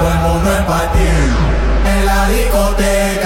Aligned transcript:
todo 0.00 0.10
el 0.10 0.18
mundo 0.20 0.56
en 0.56 0.64
party. 0.64 0.98
En 1.84 2.06
la 2.06 2.28
discoteca. 2.30 3.19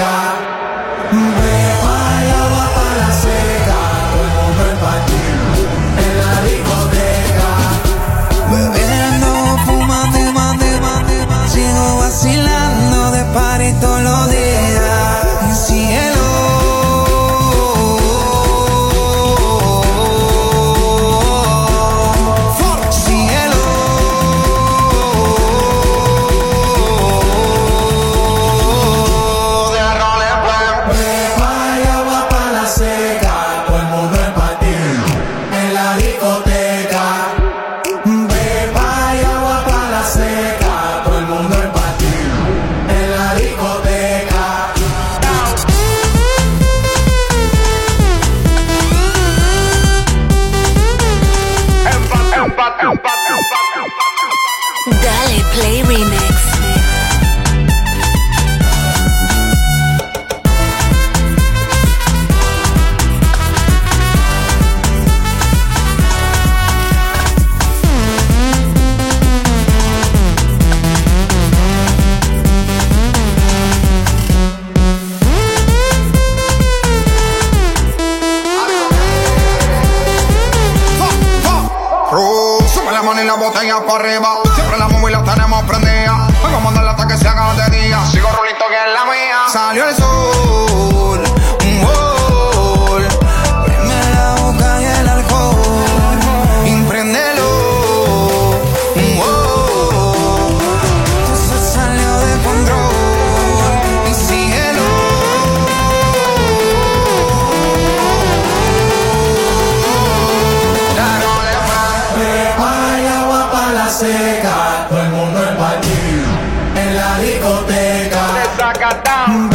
I 118.75 118.77
got 118.77 119.05
down. 119.05 119.54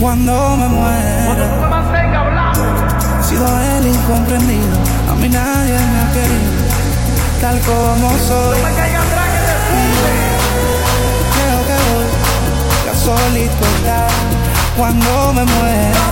cuando 0.00 0.56
me 0.56 0.68
muera. 0.68 1.46
Sido 3.22 3.46
el 3.46 3.86
incomprendido, 3.88 4.76
a 5.10 5.14
mí 5.16 5.28
nadie 5.28 5.72
me 5.72 6.00
ha 6.00 6.12
querido, 6.12 6.52
tal 7.40 7.58
como 7.60 8.10
soy. 8.18 8.60
No 8.60 8.68
me 8.68 8.74
caiga 8.74 9.02
atrás 9.02 9.28
que 9.32 9.40
te 9.48 9.54
puse. 9.68 10.12
Creo 11.34 11.60
que 11.66 11.76
voy, 11.90 12.06
ya 12.86 12.94
solito 12.94 13.64
está, 13.76 14.00
cuando 14.76 15.32
me 15.32 15.44
muera. 15.44 16.04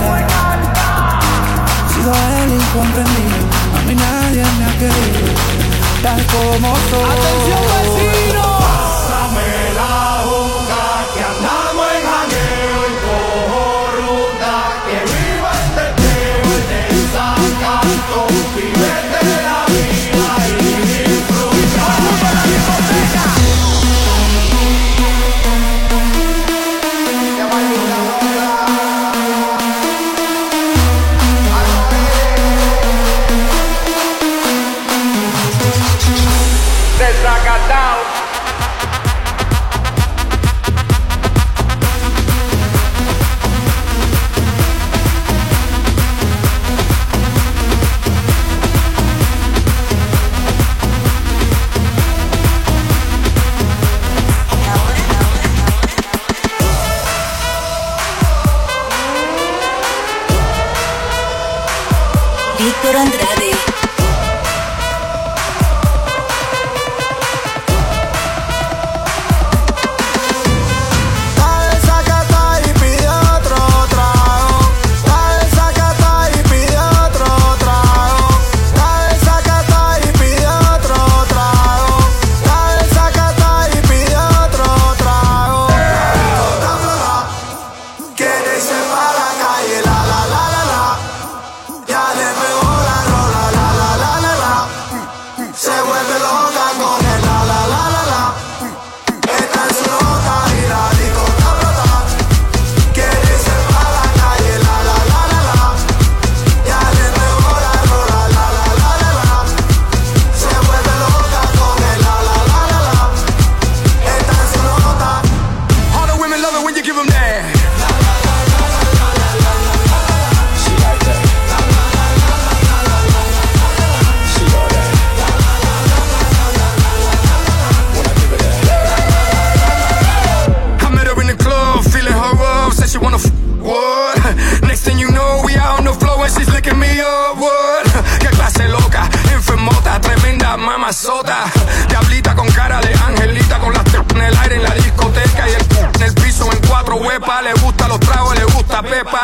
He 1.87 1.93
sido 1.93 2.11
el 2.11 2.49
incomprendido, 2.53 3.39
a 3.77 3.81
mí 3.87 3.95
nadie 3.95 4.43
me 4.57 4.65
ha 4.65 4.73
querido, 4.77 5.27
tal 6.03 6.21
como 6.25 6.75
soy. 6.89 7.09
Atención, 7.11 7.63
vecino. 7.71 8.34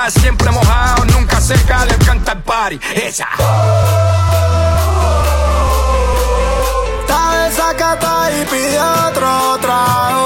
siempre 0.09 0.49
mojado, 0.51 1.05
nunca 1.05 1.39
seca, 1.39 1.85
le 1.85 1.93
encanta 1.93 2.31
el 2.33 2.39
party. 2.39 2.79
Esa. 2.95 3.27
Está 7.01 7.43
desacatada 7.43 8.31
y 8.31 8.45
pide 8.45 8.79
otro 8.79 9.57
trago. 9.61 10.20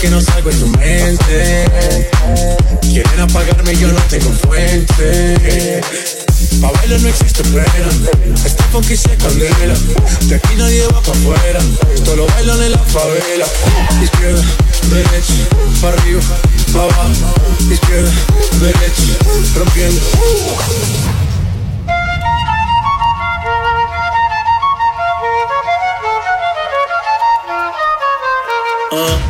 que 0.00 0.08
no 0.08 0.20
salgo 0.20 0.50
en 0.50 0.60
tu 0.60 0.66
mente. 0.78 1.66
Quieren 2.80 3.20
apagarme, 3.20 3.76
yo 3.76 3.88
no 3.88 4.00
tengo 4.08 4.30
fuente. 4.46 5.80
Pa' 6.60 6.72
bailar 6.72 7.00
no 7.00 7.08
existe 7.08 7.42
pena 7.44 7.90
Este 8.44 8.62
funky 8.64 8.96
se 8.96 9.16
candela 9.16 9.74
De 10.22 10.34
aquí 10.34 10.54
nadie 10.56 10.86
va 10.86 11.00
pa' 11.02 11.12
afuera 11.12 11.60
Esto 11.94 12.16
lo 12.16 12.26
bailan 12.26 12.62
en 12.62 12.72
la 12.72 12.78
favela 12.78 13.46
Izquierda, 14.02 14.42
derecha, 14.90 15.34
pa' 15.80 15.88
arriba, 15.88 16.20
pa' 16.72 16.82
abajo 16.82 17.34
Izquierda, 17.70 18.10
derecha, 18.60 19.02
rompiendo 19.54 20.00
uh. 28.92 29.29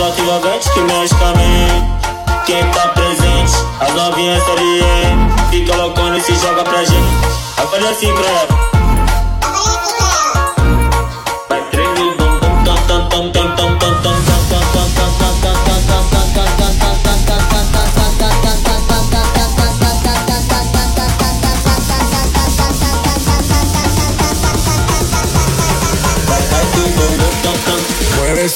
É 0.00 0.20
envolvente 0.20 0.70
que 0.70 0.80
mexe. 0.80 1.14
Quem 2.46 2.64
tá 2.70 2.88
presente, 2.88 3.52
as 3.80 3.92
novinhas 3.94 4.42
sabe. 4.44 4.82
Fica 5.50 5.74
loucona 5.76 6.16
e 6.16 6.20
se 6.20 6.34
joga 6.36 6.62
pra 6.62 6.84
gente. 6.84 7.26
Eu 7.58 7.68
falei 7.68 7.90
assim 7.90 8.14
pra 8.14 8.26
ela. 8.26 8.67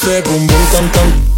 ese 0.03 0.21
boom 0.23 0.47
boom 0.47 0.67
tam 0.73 0.91
tam 0.91 1.32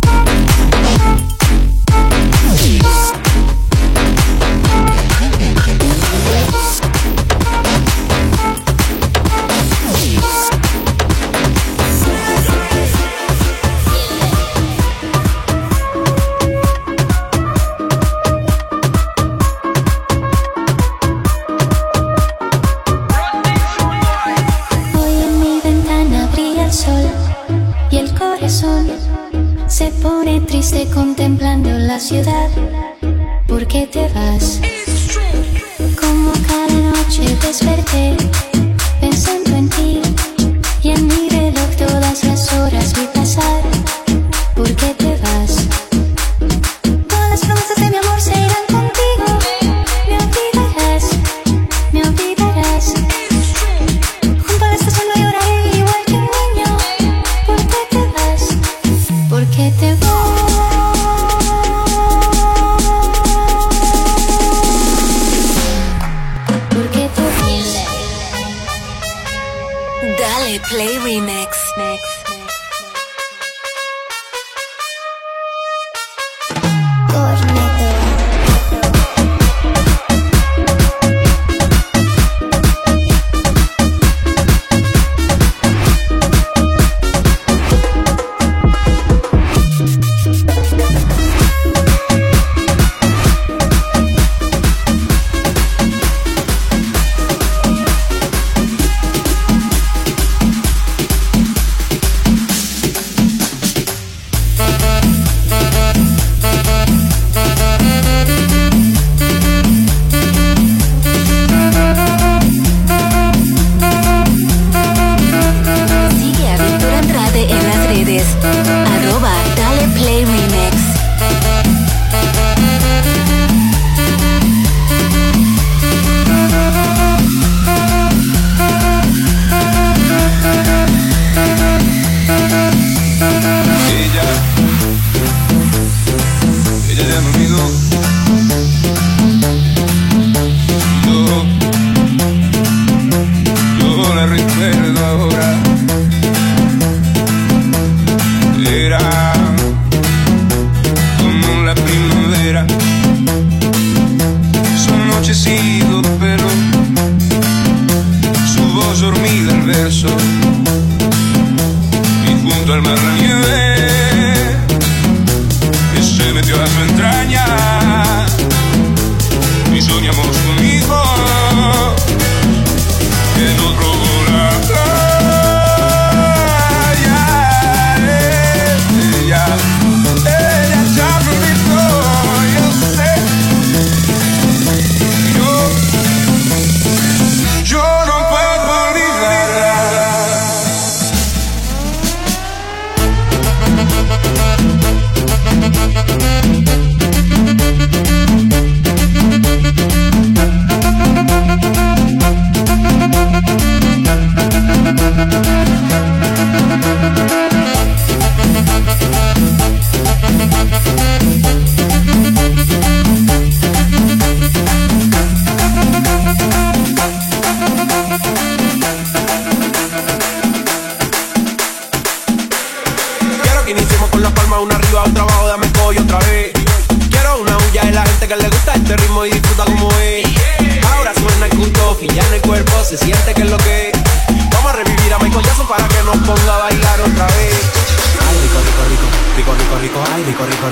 rico 240.25 240.45
rico 240.45 240.69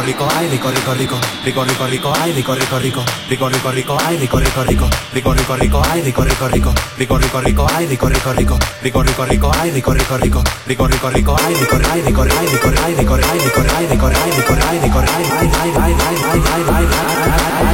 rico 0.00 0.26
ay 0.36 0.48
rico 0.48 0.70
rico 0.70 0.92
rico 0.92 1.18
rico 1.44 1.62
rico 1.64 1.86
rico 1.86 2.12
ay 2.12 2.32
rico 2.32 2.54
rico 2.54 2.78
rico 2.78 3.04
rico 3.28 3.48
rico 3.48 3.70
rico 3.70 3.96
ay 4.06 4.16
rico 4.18 4.38
rico 4.38 4.62
rico 4.62 4.88
rico 5.12 5.32
rico 5.32 5.54
rico 5.56 5.80
ay 5.80 6.00
rico 6.02 6.22
rico 6.22 6.46
rico 8.32 8.56
rico 8.80 9.02
rico 9.02 9.24
rico 9.24 9.50
ay 9.50 9.70
rico 9.70 9.92
rico 9.92 10.16
rico 10.16 10.42
rico 10.66 10.86
rico 10.86 11.08
rico 11.08 11.34
ay 11.34 11.54
rico 11.54 11.76
ay 11.76 12.02
rico 12.02 12.20
ay 12.20 12.20
rico 12.20 12.20
ay 12.20 12.28
rico 12.34 12.82
ay 12.82 12.94
rico 12.94 13.14
ay 13.14 13.38
rico 13.38 13.64
ay 13.64 13.88
rico 13.88 14.06
ay 14.06 14.78
rico 14.78 14.98
ay 14.98 15.14
ay 15.14 15.50
ay 15.54 15.74
ay 15.74 15.84
ay 15.84 15.94
ay 16.52 16.74
ay 16.74 16.86
ay 17.68 17.73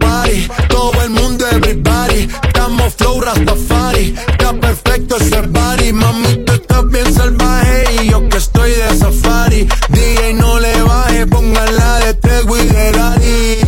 Rastafari, 3.33 4.13
está 4.27 4.51
perfecto 4.53 5.15
ese 5.15 5.41
body, 5.41 5.93
mami 5.93 6.43
tú 6.45 6.51
estás 6.51 6.85
bien 6.89 7.13
salvaje 7.13 7.85
y 8.01 8.09
yo 8.09 8.27
que 8.27 8.35
estoy 8.35 8.71
de 8.71 8.97
safari, 8.97 9.69
DJ 9.87 10.33
no 10.33 10.59
le 10.59 10.81
baje, 10.81 11.25
pónganla 11.27 11.99
de 11.99 12.13
Tego 12.15 12.57
y 12.57 12.65
de 12.65 12.91
Dari. 12.91 13.61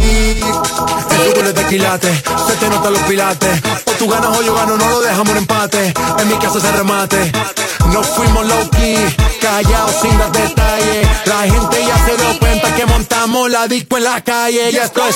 El 1.12 1.34
tubo 1.34 1.46
de 1.46 1.54
tequilate, 1.54 2.14
se 2.46 2.56
te 2.60 2.70
notan 2.70 2.92
los 2.92 3.02
pilates, 3.04 3.62
o 3.86 3.92
tú 3.92 4.10
ganas 4.10 4.38
o 4.38 4.42
yo 4.42 4.54
gano, 4.54 4.76
no 4.76 4.90
lo 4.90 5.00
dejamos 5.00 5.30
en 5.30 5.38
empate, 5.38 5.94
en 6.20 6.28
mi 6.28 6.36
casa 6.40 6.60
se 6.60 6.72
remate. 6.74 7.32
No 7.94 8.04
fuimos 8.04 8.46
low 8.46 8.70
key, 8.72 8.98
callados 9.40 9.96
sin 10.02 10.18
dar 10.18 10.32
detalles. 10.32 11.08
La 11.26 11.44
gente 11.44 11.86
ya 11.88 12.06
se 12.06 12.18
dio 12.18 12.40
cuenta 12.40 12.76
que 12.76 12.86
montamos 12.86 13.50
la 13.50 13.68
disco 13.68 13.96
en 13.98 14.04
la 14.04 14.22
calle. 14.22 14.72
Y 14.72 14.76
esto 14.76 15.08
es 15.08 15.16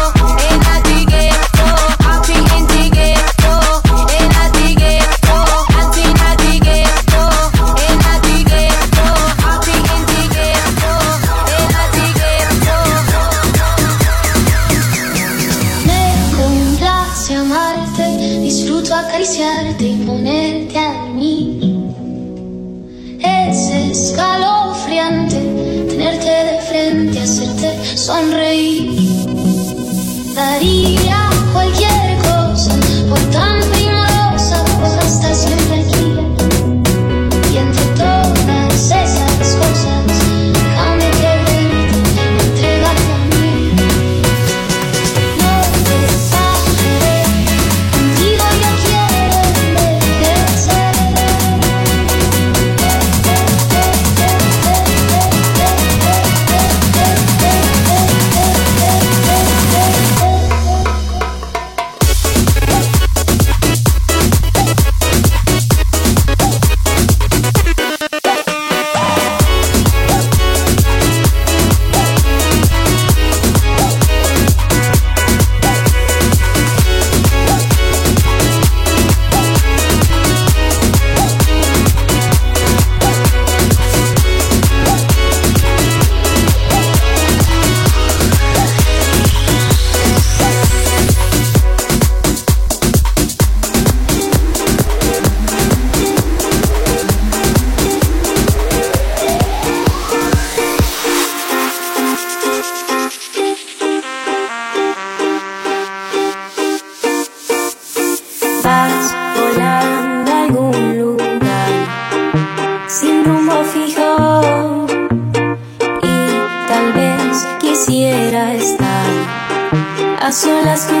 son 120.41 120.65
las 120.65 120.87
que 120.87 121.00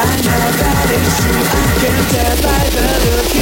I 0.00 0.16
know 0.22 0.50
that 0.58 0.90
it's 0.94 1.16
true. 1.18 1.42
I 1.42 1.74
can 1.80 1.98
tell 2.12 2.36
by 2.42 2.70
the 2.70 2.86
look. 3.16 3.37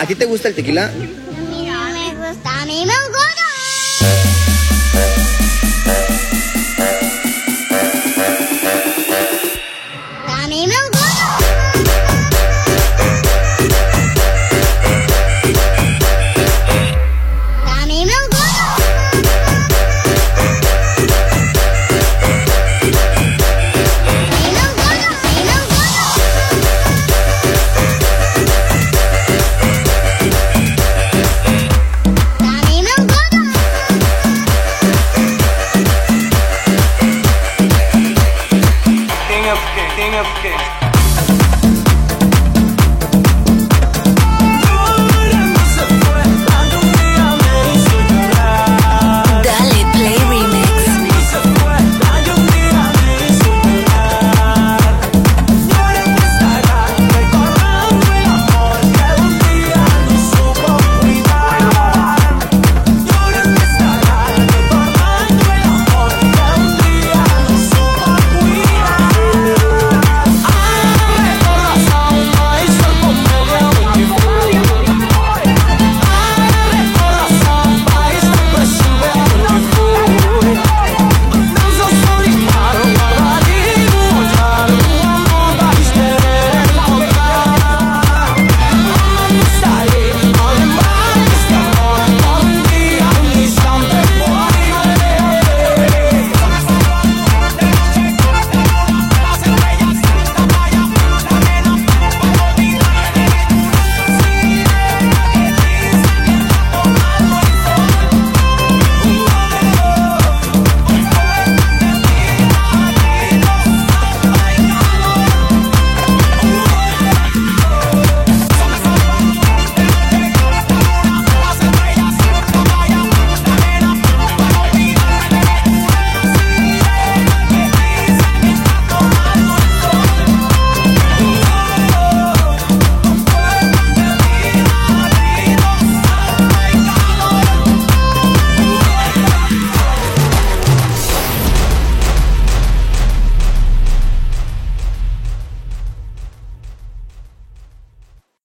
¿A 0.00 0.06
ti 0.06 0.14
te 0.14 0.24
gusta 0.24 0.48
el 0.48 0.54
tequila? 0.54 0.90